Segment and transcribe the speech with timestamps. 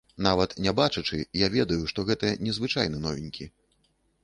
[0.27, 3.51] Нават не бачачы, я ведаю, што гэта не звычайны новенькі.